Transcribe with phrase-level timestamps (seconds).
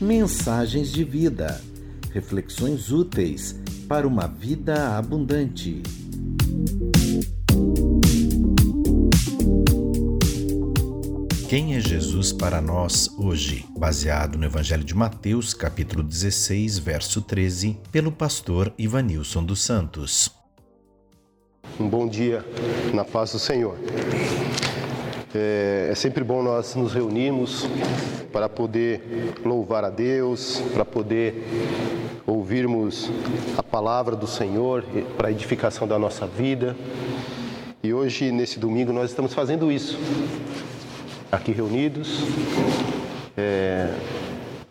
[0.00, 1.60] Mensagens de vida.
[2.12, 5.82] Reflexões úteis para uma vida abundante.
[11.54, 13.64] Quem é Jesus para nós hoje?
[13.78, 20.34] Baseado no Evangelho de Mateus, capítulo 16, verso 13, pelo pastor Ivanilson dos Santos.
[21.78, 22.44] Um bom dia
[22.92, 23.76] na paz do Senhor.
[25.32, 27.68] É, é, sempre bom nós nos reunirmos
[28.32, 31.46] para poder louvar a Deus, para poder
[32.26, 33.12] ouvirmos
[33.56, 34.82] a palavra do Senhor
[35.16, 36.76] para a edificação da nossa vida.
[37.80, 39.96] E hoje, nesse domingo, nós estamos fazendo isso.
[41.34, 42.20] Aqui reunidos,
[43.36, 43.92] é,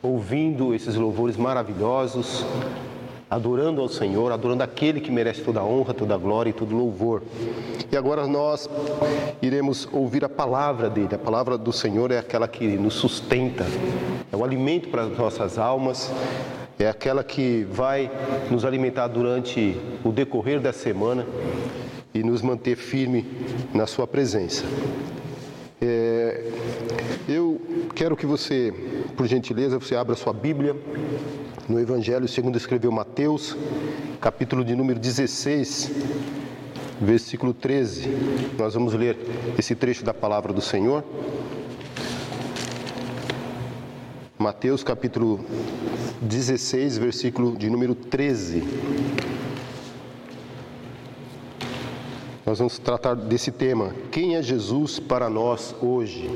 [0.01, 2.45] ouvindo esses louvores maravilhosos,
[3.29, 6.73] adorando ao Senhor, adorando aquele que merece toda a honra, toda a glória e todo
[6.73, 7.21] louvor.
[7.91, 8.69] E agora nós
[9.41, 11.13] iremos ouvir a palavra dele.
[11.13, 13.65] A palavra do Senhor é aquela que nos sustenta,
[14.31, 16.13] é o alimento para as nossas almas,
[16.79, 18.09] é aquela que vai
[18.49, 21.27] nos alimentar durante o decorrer da semana
[22.13, 23.25] e nos manter firme
[23.73, 24.63] na sua presença.
[25.85, 26.41] É,
[27.27, 27.59] eu
[27.93, 28.73] quero que você,
[29.17, 30.77] por gentileza, você abra sua Bíblia
[31.67, 33.57] no Evangelho segundo escreveu Mateus,
[34.21, 35.91] capítulo de número 16,
[37.01, 38.07] versículo 13.
[38.57, 39.17] Nós vamos ler
[39.59, 41.03] esse trecho da palavra do Senhor.
[44.39, 45.43] Mateus capítulo
[46.21, 48.63] 16, versículo de número 13.
[52.53, 53.95] Nós vamos tratar desse tema.
[54.11, 56.29] Quem é Jesus para nós hoje?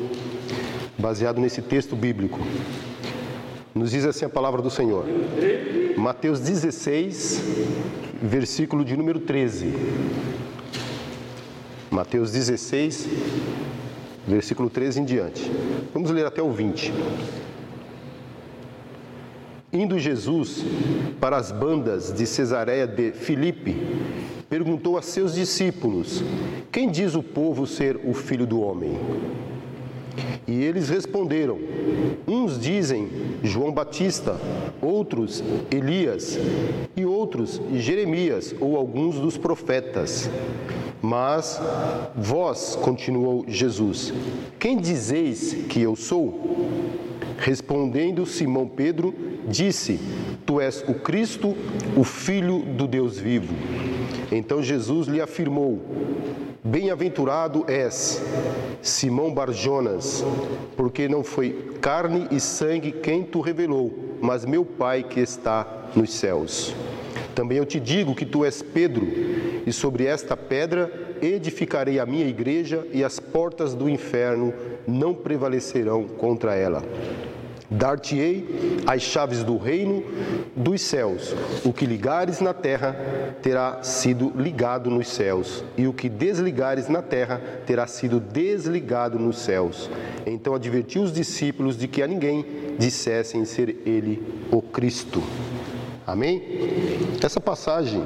[0.98, 2.40] Baseado nesse texto bíblico.
[3.72, 5.06] Nos diz assim a palavra do Senhor.
[5.96, 7.40] Mateus 16,
[8.20, 9.72] versículo de número 13.
[11.92, 13.08] Mateus 16,
[14.28, 15.52] versículo 13 em diante.
[15.94, 16.92] Vamos ler até o 20.
[19.72, 20.66] Indo Jesus
[21.22, 23.76] para as bandas de Cesareia de Filipe,
[24.50, 26.24] perguntou a seus discípulos:
[26.72, 28.98] Quem diz o povo ser o filho do homem?
[30.48, 31.60] E eles responderam:
[32.28, 33.10] Uns dizem
[33.44, 34.40] João Batista,
[34.82, 36.40] outros Elias,
[36.96, 40.30] e outros Jeremias ou alguns dos profetas.
[41.02, 41.62] Mas
[42.16, 44.12] vós, continuou Jesus,
[44.58, 46.58] quem dizeis que eu sou?
[47.38, 49.14] Respondendo Simão Pedro,
[49.48, 50.00] disse:
[50.46, 51.56] Tu és o Cristo,
[51.96, 53.54] o Filho do Deus vivo.
[54.32, 55.82] Então Jesus lhe afirmou:
[56.64, 58.22] Bem-aventurado és,
[58.82, 60.24] Simão Barjonas,
[60.76, 66.14] porque não foi carne e sangue quem tu revelou, mas meu Pai que está nos
[66.14, 66.76] céus.
[67.34, 69.08] Também eu te digo que tu és Pedro,
[69.66, 74.54] e sobre esta pedra edificarei a minha igreja, e as portas do inferno
[74.88, 76.84] não prevalecerão contra ela.
[77.70, 80.04] Dar-te-ei as chaves do reino
[80.56, 81.36] dos céus.
[81.66, 82.96] O que ligares na terra
[83.42, 89.40] terá sido ligado nos céus, e o que desligares na terra terá sido desligado nos
[89.40, 89.90] céus.
[90.26, 92.46] Então advertiu os discípulos de que a ninguém
[92.80, 95.22] dissessem ser ele o Cristo.
[96.06, 96.42] Amém?
[97.22, 98.02] Essa passagem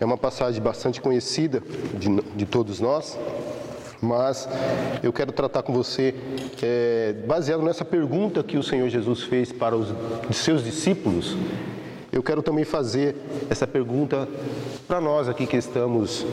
[0.00, 1.62] é uma passagem bastante conhecida
[1.96, 3.16] de, de todos nós
[4.00, 4.48] mas
[5.02, 6.14] eu quero tratar com você,
[6.62, 9.92] é, baseado nessa pergunta que o Senhor Jesus fez para os
[10.32, 11.36] seus discípulos,
[12.14, 13.16] eu quero também fazer
[13.50, 14.28] essa pergunta
[14.86, 16.24] para nós aqui que estamos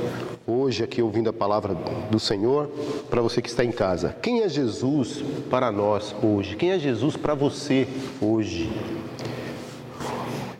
[0.46, 1.76] hoje aqui ouvindo a palavra
[2.12, 2.70] do Senhor,
[3.10, 4.16] para você que está em casa.
[4.22, 6.56] Quem é Jesus para nós hoje?
[6.56, 7.88] Quem é Jesus para você
[8.22, 8.70] hoje?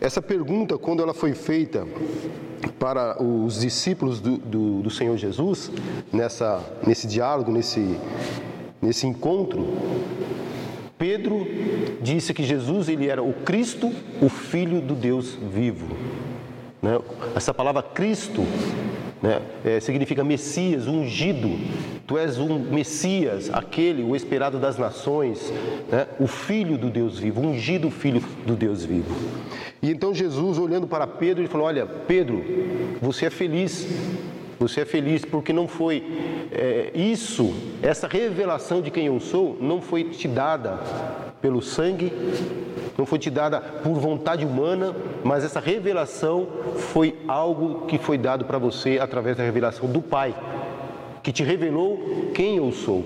[0.02, 1.88] Essa pergunta, quando ela foi feita
[2.80, 5.72] para os discípulos do, do, do Senhor Jesus,
[6.12, 8.00] nessa, nesse diálogo, nesse,
[8.82, 9.68] nesse encontro,
[10.98, 11.46] Pedro
[12.02, 15.96] disse que Jesus ele era o Cristo, o Filho do Deus vivo.
[16.82, 17.00] Né?
[17.36, 18.42] Essa palavra Cristo
[19.22, 19.42] né?
[19.64, 21.50] É, significa Messias, ungido.
[22.08, 25.52] Tu és um Messias, aquele, o esperado das nações,
[25.92, 26.08] né?
[26.20, 29.16] o Filho do Deus vivo, ungido Filho do Deus vivo.
[29.82, 32.44] E então Jesus, olhando para Pedro, ele falou: Olha, Pedro,
[33.02, 33.88] você é feliz.
[34.60, 36.04] Você é feliz porque não foi
[36.52, 37.52] é, isso,
[37.82, 40.80] essa revelação de quem eu sou, não foi te dada
[41.42, 42.12] pelo sangue,
[42.98, 46.48] não foi te dada por vontade humana, mas essa revelação
[46.78, 50.36] foi algo que foi dado para você através da revelação do Pai,
[51.24, 53.04] que te revelou quem eu sou.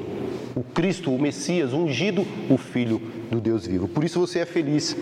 [0.55, 3.87] O Cristo, o Messias, o ungido, o Filho do Deus vivo.
[3.87, 4.95] Por isso você é feliz.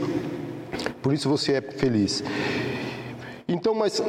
[1.02, 2.24] Por isso você é feliz.
[3.48, 4.02] Então, mas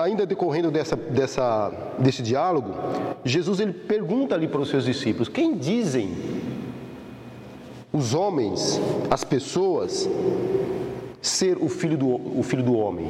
[0.00, 2.74] ainda decorrendo dessa, dessa, desse diálogo,
[3.24, 6.14] Jesus ele pergunta ali para os seus discípulos: quem dizem
[7.94, 10.08] os homens, as pessoas,
[11.22, 13.08] ser o filho do, o filho do homem?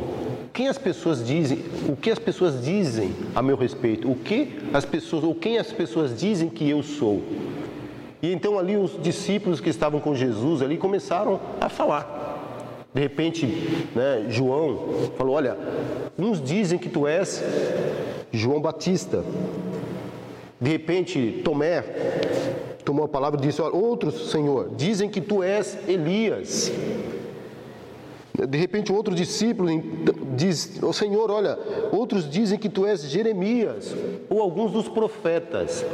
[0.53, 1.65] Quem as pessoas dizem?
[1.89, 4.11] O que as pessoas dizem a meu respeito?
[4.11, 7.23] O que as pessoas ou quem as pessoas dizem que eu sou?
[8.23, 12.87] E então ali os discípulos que estavam com Jesus ali começaram a falar.
[12.93, 13.47] De repente,
[13.95, 15.57] né, João falou: Olha,
[16.19, 17.43] uns dizem que tu és
[18.31, 19.25] João Batista.
[20.61, 21.83] De repente, Tomé
[22.85, 26.71] tomou a palavra e disse: Outros, Senhor, dizem que tu és Elias.
[28.49, 29.69] De repente, outro discípulo
[30.37, 31.59] diz: oh, Senhor, olha,
[31.93, 33.95] outros dizem que tu és Jeremias
[34.29, 35.85] ou alguns dos profetas.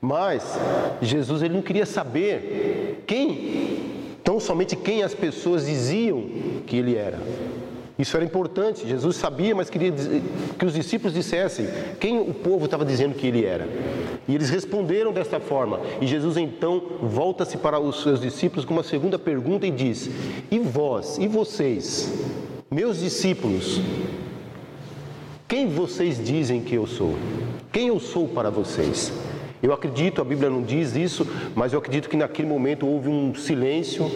[0.00, 0.58] Mas
[1.00, 3.92] Jesus ele não queria saber quem
[4.24, 6.24] tão somente quem as pessoas diziam
[6.66, 7.18] que ele era.
[7.98, 8.88] Isso era importante.
[8.88, 9.92] Jesus sabia, mas queria
[10.58, 11.68] que os discípulos dissessem
[12.00, 13.68] quem o povo estava dizendo que ele era.
[14.26, 15.80] E eles responderam desta forma.
[16.00, 20.08] E Jesus então volta-se para os seus discípulos com uma segunda pergunta e diz:
[20.50, 22.12] E vós, e vocês,
[22.70, 23.80] meus discípulos,
[25.46, 27.14] quem vocês dizem que eu sou?
[27.70, 29.12] Quem eu sou para vocês?
[29.62, 31.24] Eu acredito, a Bíblia não diz isso,
[31.54, 34.10] mas eu acredito que naquele momento houve um silêncio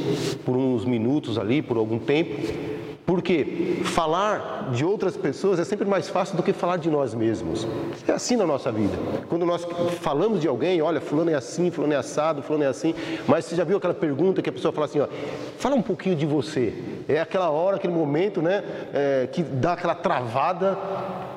[0.45, 2.35] por uns minutos ali, por algum tempo,
[3.07, 7.67] porque falar de outras pessoas é sempre mais fácil do que falar de nós mesmos.
[8.07, 8.99] É assim na nossa vida.
[9.29, 9.65] Quando nós
[10.01, 12.95] falamos de alguém, olha, fulano é assim, fulano é assado, fulano é assim,
[13.29, 15.07] mas você já viu aquela pergunta que a pessoa fala assim, ó,
[15.57, 16.75] fala um pouquinho de você.
[17.09, 20.77] É aquela hora, aquele momento, né, é, que dá aquela travada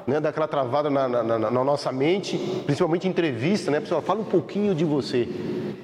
[0.08, 3.78] né, daquela travada na, na, na, na, nossa mente, principalmente em entrevista, né?
[3.78, 5.30] A pessoa fala um pouquinho de você,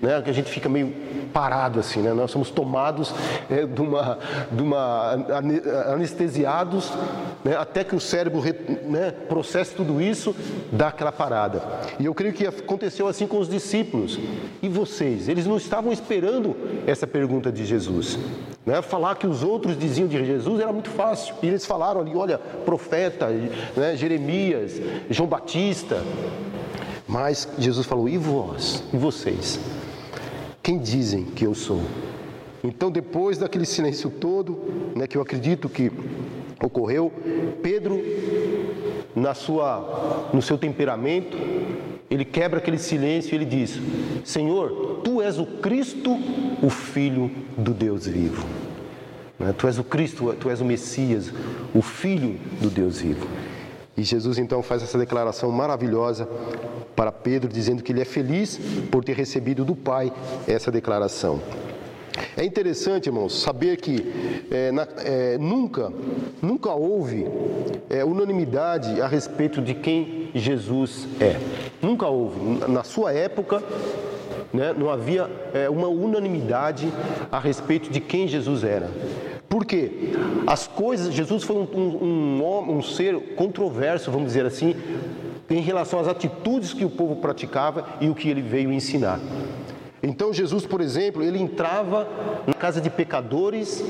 [0.02, 0.22] né?
[0.22, 0.94] Que a gente fica meio
[1.34, 2.14] parado assim, né?
[2.14, 3.14] Nós somos tomados
[3.50, 4.18] é, de, uma,
[4.52, 5.12] de uma
[5.92, 6.92] anestesiados,
[7.44, 7.56] né?
[7.58, 8.42] até que o cérebro
[8.84, 10.36] né, processe tudo isso,
[10.72, 11.62] dá aquela parada.
[12.00, 14.20] E eu creio que aconteceu assim com os discípulos.
[14.62, 15.28] E vocês?
[15.28, 16.56] Eles não estavam esperando
[16.88, 18.18] essa pergunta de Jesus.
[18.66, 18.82] Né?
[18.82, 21.36] Falar que os outros diziam de Jesus era muito fácil.
[21.44, 23.28] E eles falaram ali, olha, profeta,
[23.76, 23.96] né?
[23.96, 26.02] Jeremias, João Batista.
[27.08, 28.84] Mas Jesus falou: e vós?
[28.94, 29.60] E vocês?
[30.66, 31.80] Quem dizem que eu sou?
[32.64, 34.58] Então, depois daquele silêncio todo,
[34.96, 35.92] né, que eu acredito que
[36.60, 37.14] ocorreu,
[37.62, 38.02] Pedro,
[39.16, 41.38] na sua, no seu temperamento,
[42.10, 43.80] ele quebra aquele silêncio e ele diz:
[44.24, 46.18] Senhor, tu és o Cristo,
[46.64, 48.44] o Filho do Deus vivo.
[49.38, 51.32] Né, tu és o Cristo, tu és o Messias,
[51.76, 53.28] o Filho do Deus vivo.
[53.98, 56.28] E Jesus então faz essa declaração maravilhosa
[56.96, 58.60] para Pedro, dizendo que ele é feliz
[58.92, 60.12] por ter recebido do Pai
[60.48, 61.42] essa declaração.
[62.38, 65.92] É interessante, irmãos, saber que é, na, é, nunca,
[66.42, 67.26] nunca houve
[67.90, 71.38] é, unanimidade a respeito de quem Jesus é.
[71.82, 72.70] Nunca houve.
[72.70, 73.64] Na sua época,
[74.54, 76.92] né, não havia é, uma unanimidade
[77.32, 78.90] a respeito de quem Jesus era.
[79.56, 79.90] Por quê?
[80.46, 84.76] As coisas, Jesus foi um, um, um, um ser controverso, vamos dizer assim,
[85.50, 89.18] em relação às atitudes que o povo praticava e o que ele veio ensinar.
[90.04, 92.06] Então Jesus, por exemplo, ele entrava
[92.46, 93.82] na casa de pecadores,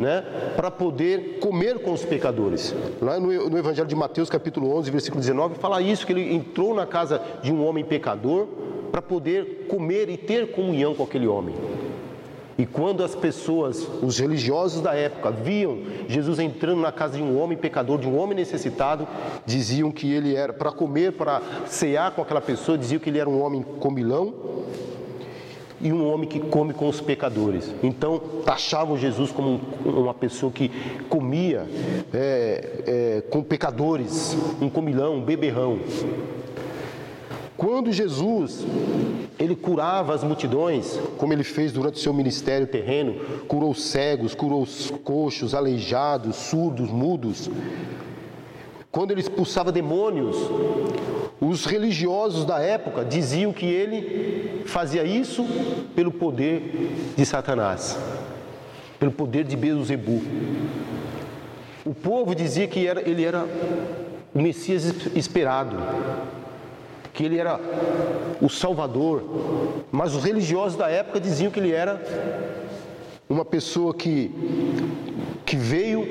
[0.00, 0.24] né,
[0.56, 2.74] para poder comer com os pecadores.
[3.00, 6.74] Lá no, no, Evangelho de Mateus, capítulo 11, versículo 19, fala isso que ele entrou
[6.74, 8.48] na casa de um homem pecador
[8.90, 11.54] para poder comer e ter comunhão com aquele homem.
[12.56, 17.40] E quando as pessoas, os religiosos da época, viam Jesus entrando na casa de um
[17.40, 19.06] homem pecador, de um homem necessitado,
[19.44, 23.28] diziam que ele era, para comer, para cear com aquela pessoa, diziam que ele era
[23.28, 24.34] um homem comilão
[25.80, 27.70] e um homem que come com os pecadores.
[27.82, 30.70] Então, taxavam Jesus como uma pessoa que
[31.10, 31.66] comia
[32.12, 35.78] é, é, com pecadores, um comilão, um beberrão.
[37.56, 38.64] Quando Jesus
[39.38, 43.14] ele curava as multidões, como ele fez durante o seu ministério terreno,
[43.46, 47.50] curou cegos, curou os coxos, aleijados, surdos, mudos.
[48.90, 50.36] Quando ele expulsava demônios,
[51.40, 55.44] os religiosos da época diziam que ele fazia isso
[55.94, 57.98] pelo poder de Satanás,
[58.98, 60.22] pelo poder de Beuzebu.
[61.84, 63.46] O povo dizia que era, ele era
[64.32, 64.84] o Messias
[65.14, 65.76] esperado,
[67.14, 67.58] que ele era
[68.42, 69.22] o Salvador,
[69.90, 72.02] mas os religiosos da época diziam que ele era
[73.28, 74.30] uma pessoa que,
[75.46, 76.02] que veio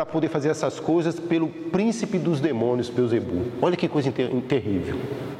[0.00, 3.52] para poder fazer essas coisas pelo príncipe dos demônios, Beuzebu.
[3.60, 4.96] Olha que coisa ter terrível.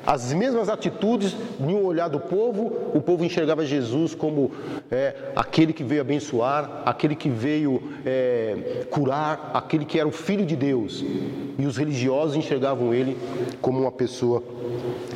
[0.06, 4.50] As mesmas atitudes, em um olhar do povo, o povo enxergava Jesus como
[4.90, 10.44] é, aquele que veio abençoar, aquele que veio é, curar, aquele que era o Filho
[10.44, 11.02] de Deus.
[11.58, 13.16] E os religiosos enxergavam ele
[13.62, 14.42] como uma pessoa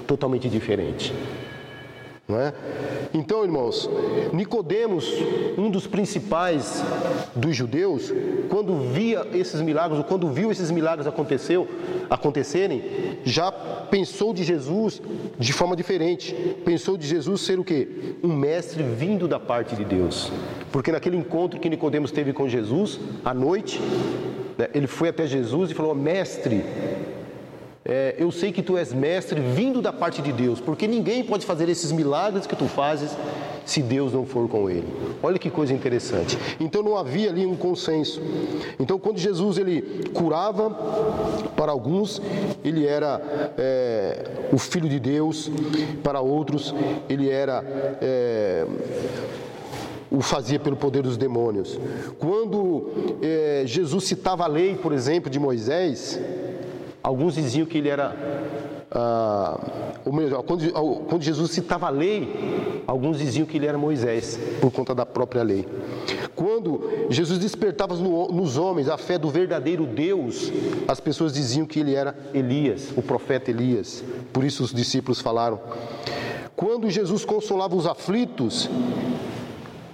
[0.07, 1.13] totalmente diferente.
[2.27, 2.55] É?
[3.13, 3.89] Então, irmãos,
[4.33, 5.13] Nicodemos,
[5.59, 6.83] um dos principais
[7.37, 8.11] dos judeus,
[8.49, 11.69] quando via esses milagres, ou quando viu esses milagres aconteceu,
[12.09, 12.83] acontecerem,
[13.25, 15.03] já pensou de Jesus
[15.39, 16.35] de forma diferente.
[16.65, 18.17] Pensou de Jesus ser o quê?
[18.23, 20.33] Um mestre vindo da parte de Deus.
[20.73, 23.79] Porque naquele encontro que Nicodemos teve com Jesus à noite,
[24.57, 26.65] né, ele foi até Jesus e falou: "Mestre,
[27.85, 31.45] é, eu sei que tu és mestre vindo da parte de Deus, porque ninguém pode
[31.45, 33.15] fazer esses milagres que tu fazes
[33.67, 34.87] se Deus não for com ele.
[35.23, 36.39] Olha que coisa interessante.
[36.59, 38.23] Então não havia ali um consenso.
[38.79, 40.71] Então quando Jesus ele curava,
[41.57, 42.23] para alguns
[42.65, 43.21] ele era
[43.59, 45.51] é, o filho de Deus,
[46.03, 46.75] para outros
[47.09, 47.63] ele era
[48.01, 48.67] é,
[50.11, 51.79] o fazia pelo poder dos demônios.
[52.19, 56.21] Quando é, Jesus citava a lei, por exemplo, de Moisés,
[57.05, 58.17] Alguns diziam que ele era.
[58.91, 59.61] Ah,
[60.07, 60.73] ou melhor, quando,
[61.07, 65.43] quando Jesus citava a lei, alguns diziam que ele era Moisés, por conta da própria
[65.43, 65.69] lei.
[66.35, 70.51] Quando Jesus despertava no, nos homens a fé do verdadeiro Deus,
[70.89, 74.03] as pessoas diziam que ele era Elias, o profeta Elias.
[74.33, 75.61] Por isso os discípulos falaram.
[76.57, 78.71] Quando Jesus consolava os aflitos,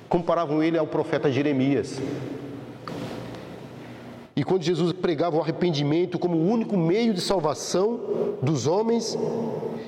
[0.09, 2.01] comparavam ele ao profeta Jeremias.
[4.41, 8.01] E quando Jesus pregava o arrependimento como o único meio de salvação
[8.41, 9.15] dos homens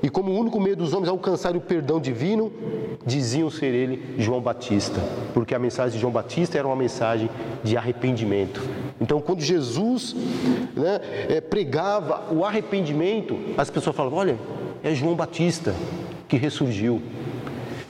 [0.02, 2.52] e como o único meio dos homens alcançarem o perdão divino,
[3.06, 5.00] diziam ser ele João Batista,
[5.32, 7.30] porque a mensagem de João Batista era uma mensagem
[7.64, 8.61] de arrependimento.
[9.00, 10.14] Então, quando Jesus
[10.76, 14.38] né, é, pregava o arrependimento, as pessoas falavam: olha,
[14.85, 15.75] é João Batista
[16.28, 17.00] que ressurgiu.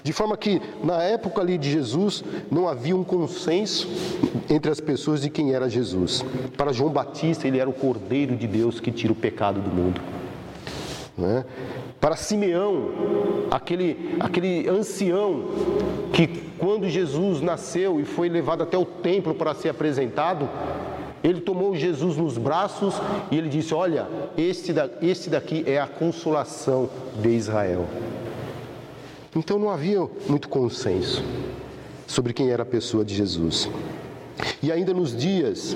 [0.02, 3.88] De forma que, na época ali de Jesus, não havia um consenso
[4.50, 6.24] entre as pessoas de quem era Jesus.
[6.56, 10.00] Para João Batista, ele era o Cordeiro de Deus que tira o pecado do mundo.
[11.16, 11.44] Né?
[12.00, 12.88] Para Simeão,
[13.50, 15.44] aquele, aquele ancião
[16.12, 16.26] que,
[16.58, 20.48] quando Jesus nasceu e foi levado até o templo para ser apresentado,
[21.22, 25.86] ele tomou Jesus nos braços e ele disse: Olha, este, da, este daqui é a
[25.86, 26.90] consolação
[27.20, 27.86] de Israel.
[29.34, 31.22] Então não havia muito consenso
[32.06, 33.68] sobre quem era a pessoa de Jesus.
[34.62, 35.74] E ainda nos dias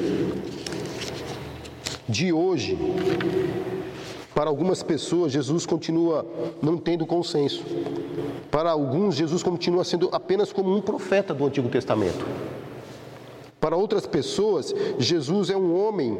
[2.08, 2.78] de hoje,
[4.34, 6.26] para algumas pessoas, Jesus continua
[6.60, 7.64] não tendo consenso.
[8.50, 12.24] Para alguns, Jesus continua sendo apenas como um profeta do Antigo Testamento.
[13.58, 16.18] Para outras pessoas, Jesus é um homem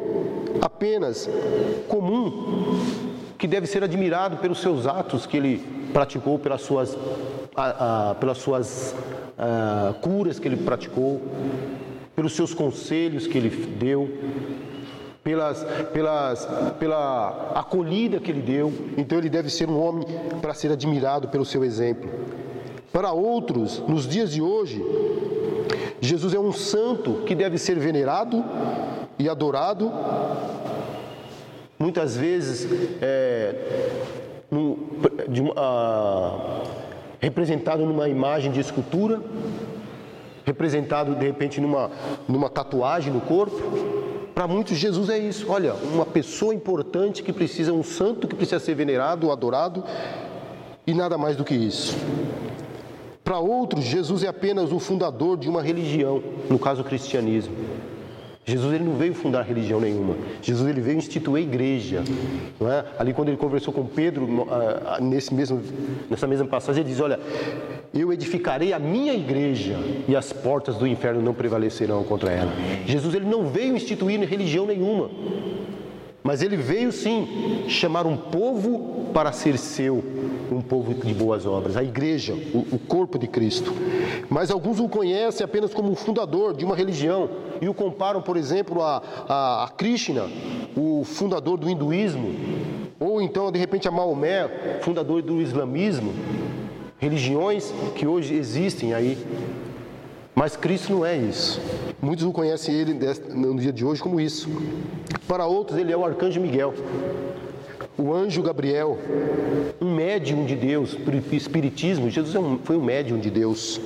[0.59, 1.29] apenas
[1.87, 2.75] comum,
[3.37, 6.97] que deve ser admirado pelos seus atos que ele praticou, pelas suas,
[8.19, 8.95] pelas suas
[10.01, 11.21] curas que ele praticou,
[12.15, 14.09] pelos seus conselhos que ele deu,
[15.23, 15.63] pelas,
[15.93, 16.47] pelas,
[16.79, 18.73] pela acolhida que ele deu.
[18.97, 20.05] Então ele deve ser um homem
[20.41, 22.09] para ser admirado pelo seu exemplo.
[22.91, 24.83] Para outros, nos dias de hoje,
[26.01, 28.43] Jesus é um santo que deve ser venerado
[29.19, 29.91] e adorado.
[31.79, 32.67] Muitas vezes
[33.01, 33.55] é,
[35.27, 35.41] de,
[37.19, 39.21] representado numa imagem de escultura,
[40.45, 41.91] representado de repente numa,
[42.27, 43.61] numa tatuagem no corpo.
[44.33, 45.47] Para muitos, Jesus é isso.
[45.49, 49.83] Olha, uma pessoa importante que precisa, um santo que precisa ser venerado, adorado,
[50.85, 51.97] e nada mais do que isso.
[53.23, 57.53] Para outros, Jesus é apenas o fundador de uma religião, no caso o cristianismo.
[58.47, 60.15] Jesus ele não veio fundar religião nenhuma.
[60.41, 62.01] Jesus ele veio instituir a igreja.
[62.57, 62.85] Não é?
[62.97, 65.61] Ali quando ele conversou com Pedro ah, ah, nesse mesmo,
[66.09, 67.19] nessa mesma passagem ele diz: olha,
[67.93, 69.77] eu edificarei a minha igreja
[70.07, 72.53] e as portas do inferno não prevalecerão contra ela.
[72.85, 75.09] Jesus ele não veio instituir religião nenhuma.
[76.27, 80.03] Mas ele veio sim chamar um povo para ser seu,
[80.51, 83.73] um povo de boas obras, a igreja, o, o corpo de Cristo.
[84.29, 87.29] Mas alguns o conhecem apenas como um fundador de uma religião
[87.61, 90.29] e o comparam, por exemplo, a, a, a Krishna,
[90.75, 92.35] o fundador do hinduísmo,
[92.99, 96.13] ou então, de repente, a Maomé, fundador do islamismo,
[96.99, 99.17] religiões que hoje existem aí
[100.37, 101.59] mas Cristo não é isso.
[101.99, 102.93] Muitos não conhecem ele
[103.33, 104.47] no dia de hoje como isso.
[105.27, 106.75] Para outros, ele é o arcanjo Miguel,
[107.97, 108.99] o anjo Gabriel,
[109.81, 110.95] um médium de Deus,
[111.31, 112.07] espiritismo.
[112.11, 113.81] Jesus é foi um médium de Deus,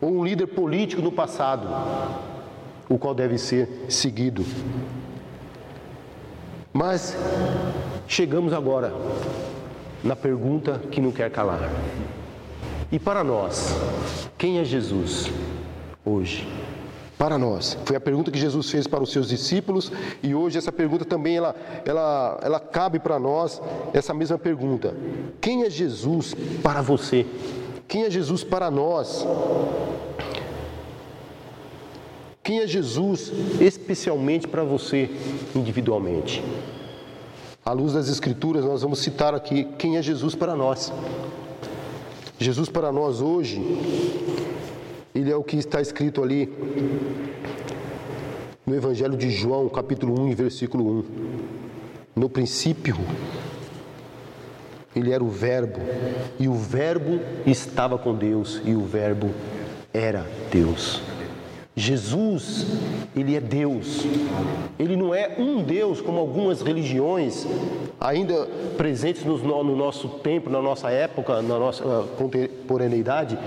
[0.00, 1.66] ou um líder político no passado,
[2.88, 4.46] o qual deve ser seguido.
[6.72, 7.16] Mas
[8.06, 8.94] chegamos agora
[10.04, 11.68] na pergunta que não quer calar.
[12.92, 13.76] E para nós,
[14.36, 15.30] quem é Jesus
[16.04, 16.48] hoje?
[17.16, 17.78] Para nós.
[17.84, 21.36] Foi a pergunta que Jesus fez para os seus discípulos e hoje essa pergunta também
[21.36, 21.54] ela,
[21.84, 24.92] ela, ela cabe para nós, essa mesma pergunta.
[25.40, 27.24] Quem é Jesus para você?
[27.86, 29.24] Quem é Jesus para nós?
[32.42, 35.08] Quem é Jesus especialmente para você
[35.54, 36.42] individualmente?
[37.64, 40.92] À luz das Escrituras, nós vamos citar aqui quem é Jesus para nós.
[42.40, 43.60] Jesus para nós hoje,
[45.14, 46.50] ele é o que está escrito ali
[48.66, 51.04] no Evangelho de João, capítulo 1, versículo 1.
[52.16, 52.96] No princípio,
[54.96, 55.80] ele era o Verbo,
[56.38, 59.30] e o Verbo estava com Deus, e o Verbo
[59.92, 61.02] era Deus.
[61.80, 62.66] Jesus,
[63.16, 64.04] ele é Deus.
[64.78, 67.46] Ele não é um Deus como algumas religiões
[67.98, 68.46] ainda
[68.76, 73.38] presentes no, no nosso tempo, na nossa época, na nossa uh, contemporaneidade,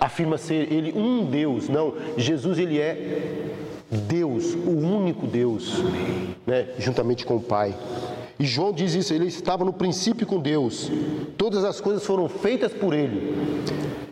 [0.00, 1.68] afirma ser ele um Deus.
[1.68, 3.42] Não, Jesus ele é
[3.90, 5.82] Deus, o único Deus,
[6.46, 7.74] né, juntamente com o Pai.
[8.38, 10.90] E João diz isso, ele estava no princípio com Deus.
[11.38, 13.34] Todas as coisas foram feitas por ele.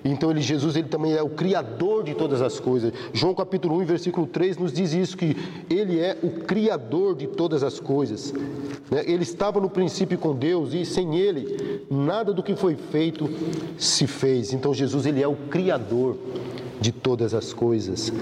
[0.04, 2.92] Então ele, Jesus, ele também é o criador de todas as coisas.
[3.12, 5.34] João capítulo 1, versículo 3 nos diz isso que
[5.70, 8.32] ele é o criador de todas as coisas.
[8.90, 9.02] Né?
[9.06, 13.30] Ele estava no princípio com Deus e sem ele nada do que foi feito
[13.78, 14.52] se fez.
[14.52, 16.18] Então Jesus ele é o criador
[16.84, 18.12] de todas as coisas.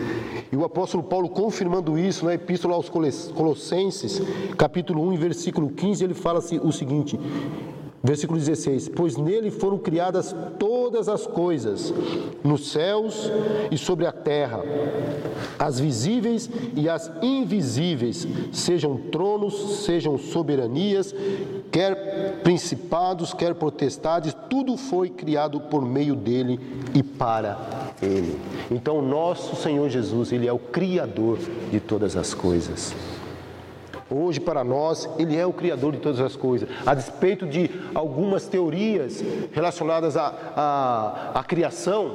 [0.52, 4.23] E o apóstolo Paulo, confirmando isso na Epístola aos Colossenses,
[4.57, 7.19] capítulo 1, versículo 15, ele fala assim, o seguinte:
[8.04, 11.95] Versículo 16: Pois nele foram criadas todas as coisas,
[12.42, 13.31] nos céus
[13.71, 14.61] e sobre a terra,
[15.57, 21.14] as visíveis e as invisíveis, sejam tronos, sejam soberanias,
[21.73, 26.61] quer principados, quer potestades, tudo foi criado por meio dele
[26.95, 27.59] e para
[28.02, 28.38] ele.
[28.71, 31.38] Então, nosso Senhor Jesus, ele é o Criador
[31.71, 32.95] de todas as coisas.
[34.14, 36.69] Hoje, para nós, Ele é o Criador de todas as coisas.
[36.85, 42.11] A despeito de algumas teorias relacionadas à, à, à criação,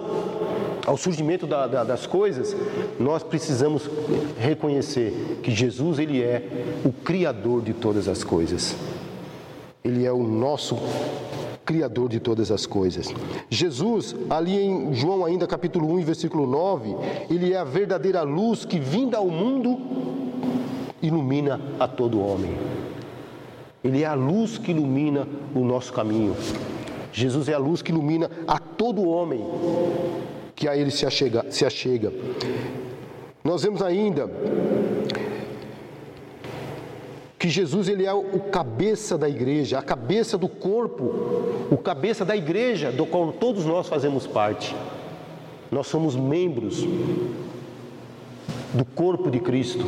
[0.86, 2.55] ao surgimento da, da, das coisas,
[2.99, 3.89] nós precisamos
[4.38, 6.43] reconhecer que Jesus ele é
[6.86, 8.75] o Criador de todas as coisas.
[9.88, 10.78] Ele é o nosso
[11.65, 13.13] Criador de todas as coisas.
[13.50, 16.95] Jesus, ali em João ainda capítulo 1, versículo 9,
[17.30, 19.78] ele é a verdadeira luz que vinda ao mundo
[21.02, 22.54] ilumina a todo homem.
[23.84, 26.36] Ele é a luz que ilumina o nosso caminho.
[27.12, 29.45] Jesus é a luz que ilumina a todo homem
[30.56, 31.45] que a ele se achega.
[31.50, 32.13] Se achega.
[33.43, 34.30] Nós vemos ainda
[37.38, 41.13] que Jesus ele é o cabeça da igreja, a cabeça do corpo,
[41.69, 44.76] o cabeça da igreja do qual todos nós fazemos parte.
[45.71, 46.84] Nós somos membros
[48.73, 49.84] do corpo de Cristo,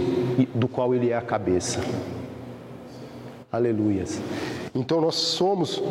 [0.54, 1.80] do qual ele é a cabeça.
[3.52, 4.22] Aleluias.
[4.76, 5.82] Então nós somos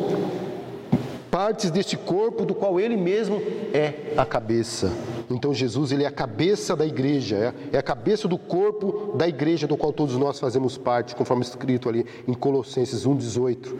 [1.30, 3.42] partes deste corpo do qual ele mesmo
[3.74, 4.92] é a cabeça.
[5.30, 7.36] Então Jesus ele é a cabeça da igreja,
[7.72, 11.42] é, é a cabeça do corpo da igreja do qual todos nós fazemos parte, conforme
[11.42, 13.74] escrito ali em Colossenses 1:18.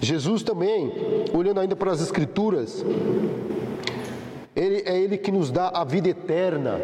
[0.00, 0.92] Jesus também,
[1.32, 2.84] olhando ainda para as escrituras,
[4.62, 6.80] ele, é Ele que nos dá a vida eterna,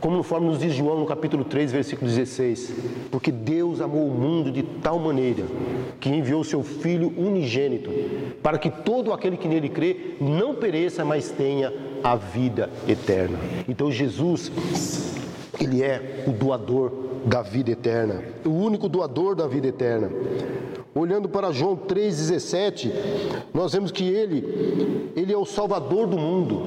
[0.00, 2.72] como conforme nos diz João no capítulo 3, versículo 16.
[3.10, 5.44] Porque Deus amou o mundo de tal maneira
[6.00, 7.90] que enviou seu Filho unigênito,
[8.42, 13.38] para que todo aquele que nele crê não pereça, mas tenha a vida eterna.
[13.68, 14.50] Então Jesus,
[15.60, 16.92] Ele é o doador
[17.26, 20.10] da vida eterna, o único doador da vida eterna.
[20.94, 22.92] Olhando para João 3,17,
[23.52, 26.62] nós vemos que ele, ele é o Salvador do mundo.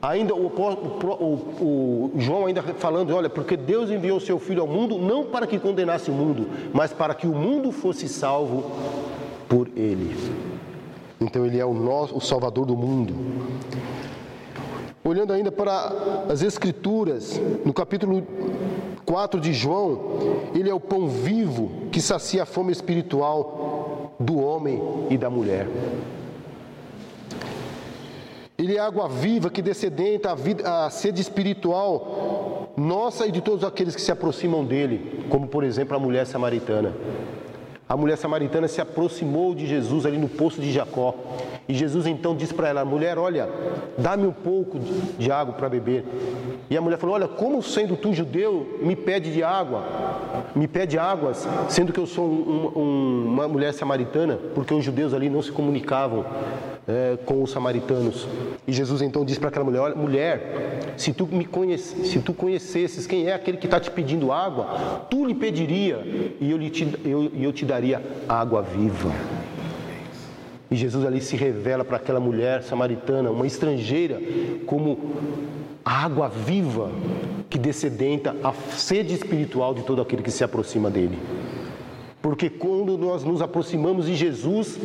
[0.00, 1.24] Ainda o, o,
[1.60, 5.58] o, João ainda falando, olha, porque Deus enviou seu Filho ao mundo não para que
[5.58, 8.70] condenasse o mundo, mas para que o mundo fosse salvo
[9.48, 10.14] por ele.
[11.20, 13.12] Então ele é o, nosso, o Salvador do mundo.
[15.02, 18.24] Olhando ainda para as Escrituras, no capítulo
[19.08, 24.82] 4 de João, ele é o pão vivo que sacia a fome espiritual do homem
[25.08, 25.66] e da mulher.
[28.58, 33.64] Ele é água viva que descedenta a, vida, a sede espiritual nossa e de todos
[33.64, 36.94] aqueles que se aproximam dele, como por exemplo a mulher samaritana.
[37.88, 41.14] A mulher samaritana se aproximou de Jesus ali no poço de Jacó.
[41.66, 43.48] E Jesus então disse para ela: mulher, olha,
[43.96, 44.78] dá-me um pouco
[45.18, 46.04] de água para beber.
[46.68, 49.84] E a mulher falou: Olha, como sendo tu judeu, me pede de água,
[50.54, 55.14] me pede águas, sendo que eu sou um, um, uma mulher samaritana, porque os judeus
[55.14, 56.26] ali não se comunicavam
[56.88, 58.26] é, com os samaritanos.
[58.66, 62.32] E Jesus então disse para aquela mulher: Olha, mulher, se tu me conhece, se tu
[62.32, 66.00] conhecesses quem é aquele que está te pedindo água, tu lhe pediria
[66.40, 69.12] e eu, lhe te, eu, eu te daria água viva.
[70.70, 74.20] E Jesus ali se revela para aquela mulher samaritana, uma estrangeira,
[74.66, 74.98] como
[75.84, 76.90] a água viva
[77.48, 81.18] que descedenta a sede espiritual de todo aquele que se aproxima dele.
[82.20, 84.78] Porque quando nós nos aproximamos de Jesus,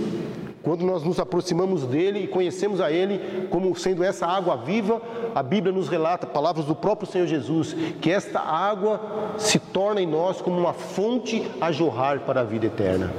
[0.63, 5.02] quando nós nos aproximamos dele e conhecemos a ele como sendo essa água viva,
[5.36, 10.08] a Bíblia nos relata, palavras do próprio Senhor Jesus, que esta água se torna em
[10.08, 13.12] nós como uma fonte a jorrar para a vida eterna.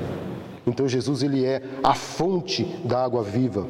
[0.66, 3.66] Então Jesus ele é a fonte da água viva.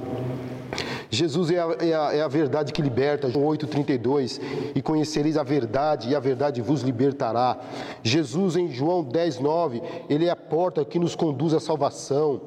[1.11, 4.41] Jesus é a, é a, é a verdade que liberta, João 8,32,
[4.75, 7.59] e conhecereis a verdade, e a verdade vos libertará.
[8.03, 12.41] Jesus em João 10, 9, ele é a porta que nos conduz à salvação.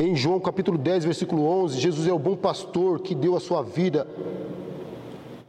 [0.00, 3.64] Em João capítulo 10, versículo 11, Jesus é o bom pastor que deu a sua
[3.64, 4.06] vida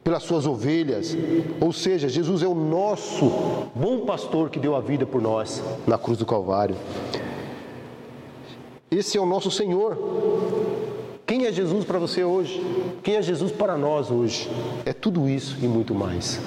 [0.04, 1.16] pelas suas ovelhas.
[1.62, 3.32] Ou seja, Jesus é o nosso
[3.76, 6.76] bom pastor que deu a vida por nós na cruz do Calvário.
[8.90, 9.96] Esse é o nosso Senhor.
[11.28, 12.60] Quem é Jesus para você hoje?
[13.04, 14.50] Quem é Jesus para nós hoje?
[14.84, 16.42] É tudo isso e muito mais.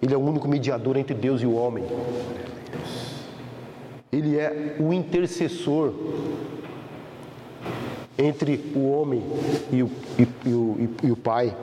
[0.00, 1.84] Ele é o único mediador entre Deus e o homem.
[4.12, 5.92] Ele é o intercessor
[8.18, 9.22] entre o homem
[9.72, 11.54] e o, e, e, o, e o Pai.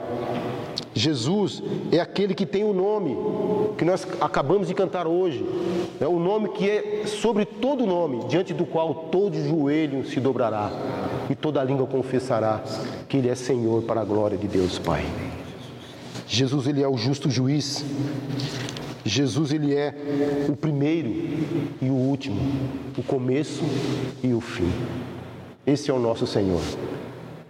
[0.94, 3.16] Jesus é aquele que tem o nome
[3.76, 5.44] que nós acabamos de cantar hoje.
[6.00, 10.70] É o nome que é sobre todo nome, diante do qual todo joelho se dobrará
[11.28, 12.62] e toda língua confessará
[13.08, 15.04] que Ele é Senhor para a glória de Deus Pai.
[16.26, 17.84] Jesus ele é o justo juiz.
[19.04, 19.94] Jesus ele é
[20.48, 21.08] o primeiro
[21.80, 22.40] e o último,
[22.96, 23.62] o começo
[24.22, 24.72] e o fim.
[25.66, 26.60] Esse é o nosso Senhor.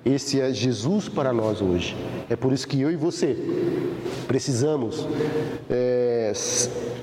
[0.04, 1.96] Esse é Jesus para nós hoje.
[2.28, 3.36] É por isso que eu e você
[4.26, 5.06] precisamos,
[5.70, 6.32] é,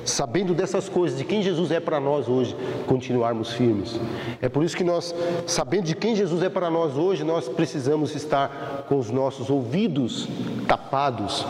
[0.06, 4.00] sabendo dessas coisas, de quem Jesus é para nós hoje, continuarmos firmes.
[4.41, 5.15] É por isso que nós,
[5.47, 10.28] sabendo de quem Jesus é para nós hoje, nós precisamos estar com os nossos ouvidos
[10.67, 11.45] tapados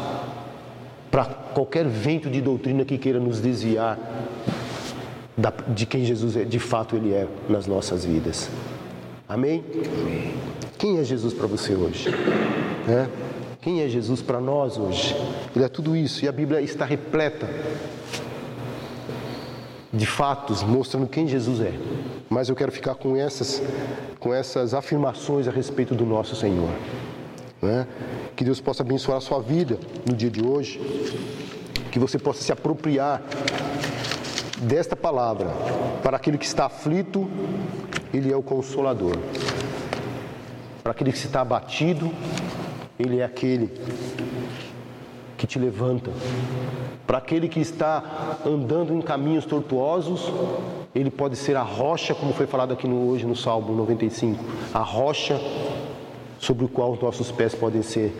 [1.09, 3.99] para qualquer vento de doutrina que queira nos desviar
[5.67, 8.49] de quem Jesus é, de fato Ele é nas nossas vidas.
[9.31, 9.63] Amém?
[10.77, 12.09] Quem é Jesus para você hoje?
[12.85, 13.07] É?
[13.61, 15.15] Quem é Jesus para nós hoje?
[15.55, 17.47] Ele é tudo isso e a Bíblia está repleta
[19.93, 21.71] de fatos mostrando quem Jesus é.
[22.29, 23.61] Mas eu quero ficar com essas,
[24.19, 26.71] com essas afirmações a respeito do nosso Senhor.
[27.61, 27.87] Né?
[28.35, 30.77] Que Deus possa abençoar a sua vida no dia de hoje,
[31.89, 33.21] que você possa se apropriar
[34.57, 35.47] desta palavra
[36.03, 37.29] para aquele que está aflito
[38.13, 39.17] ele é o consolador.
[40.83, 42.11] Para aquele que está abatido,
[42.99, 43.71] Ele é aquele
[45.37, 46.11] que te levanta.
[47.05, 50.31] Para aquele que está andando em caminhos tortuosos,
[50.93, 54.43] Ele pode ser a rocha, como foi falado aqui no, hoje no Salmo 95,
[54.73, 55.39] a rocha
[56.39, 58.13] sobre o qual os nossos pés podem ser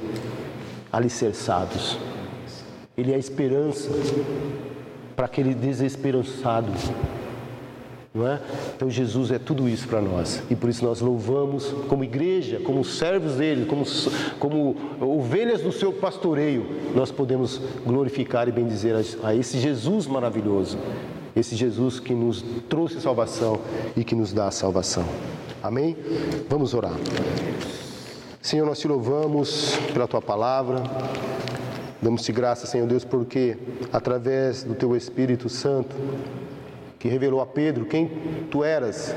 [0.92, 1.98] alicerçados.
[2.96, 3.90] Ele é a esperança
[5.16, 6.72] para aquele desesperançado
[8.14, 8.42] não é?
[8.76, 12.84] Então Jesus é tudo isso para nós e por isso nós louvamos como igreja, como
[12.84, 13.86] servos dele, como,
[14.38, 20.78] como ovelhas do seu pastoreio, nós podemos glorificar e bendizer a, a esse Jesus maravilhoso,
[21.34, 23.62] esse Jesus que nos trouxe salvação
[23.96, 25.06] e que nos dá salvação.
[25.64, 25.96] Amém?
[26.50, 26.98] Vamos orar.
[28.42, 30.84] Senhor, nós te louvamos pela tua palavra.
[32.02, 33.56] Damos-te graça, Senhor Deus, porque
[33.94, 35.96] através do teu Espírito Santo
[37.02, 38.12] que revelou a Pedro quem
[38.52, 39.16] tu eras,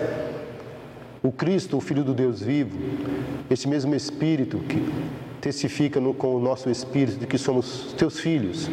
[1.22, 2.78] o Cristo, o Filho do Deus vivo,
[3.50, 4.82] esse mesmo Espírito que
[5.38, 8.70] testifica no, com o nosso Espírito de que somos teus filhos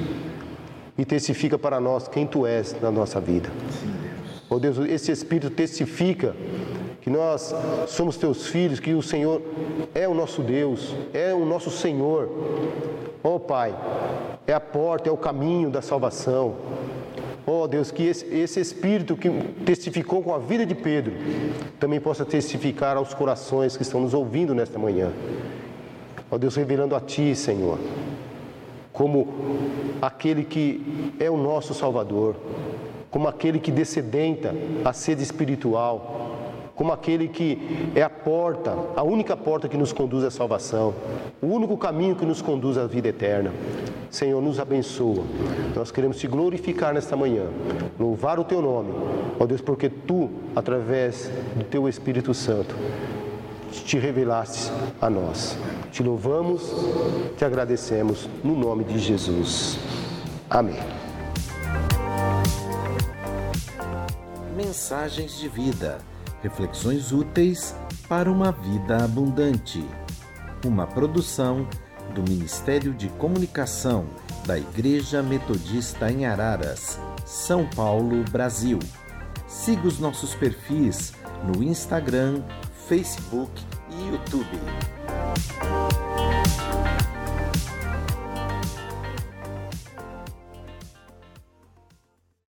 [0.98, 3.50] e testifica para nós quem tu és na nossa vida.
[4.50, 6.34] Oh Deus, esse Espírito testifica
[7.02, 7.54] que nós
[7.88, 9.42] somos teus filhos, que o Senhor
[9.94, 12.30] é o nosso Deus, é o nosso Senhor.
[13.22, 13.76] Oh Pai,
[14.48, 16.56] é a porta, é o caminho da salvação.
[17.46, 19.30] Oh Deus, que esse, esse, Espírito que
[19.66, 21.14] testificou com a vida de Pedro
[21.80, 25.12] também possa testificar aos corações que estão nos ouvindo nesta manhã.
[26.30, 27.80] Ó oh Deus, revelando a Ti, Senhor,
[28.94, 29.28] como
[30.02, 32.36] aquele que é o nosso Salvador,
[33.10, 34.54] como aquele que descedenta
[34.86, 36.38] a sede espiritual,
[36.82, 40.96] como aquele que é a porta, a única porta que nos conduz à salvação,
[41.40, 43.54] o único caminho que nos conduz à vida eterna.
[44.10, 45.24] Senhor, nos abençoa.
[45.76, 47.44] Nós queremos te glorificar nesta manhã,
[48.00, 48.96] louvar o teu nome,
[49.40, 52.74] ó Deus, porque tu, através do teu Espírito Santo,
[53.72, 55.56] te revelaste a nós.
[55.92, 56.64] Te louvamos,
[57.38, 59.78] te agradecemos, no nome de Jesus.
[60.50, 60.80] Amém.
[64.58, 66.00] Mensagens de vida,
[66.42, 67.76] reflexões úteis
[68.08, 69.84] para uma vida abundante.
[70.66, 71.68] Uma produção
[72.14, 74.06] do Ministério de Comunicação
[74.46, 78.80] da Igreja Metodista em Araras, São Paulo, Brasil.
[79.48, 82.44] Siga os nossos perfis no Instagram,
[82.88, 83.52] Facebook
[83.90, 84.60] e YouTube.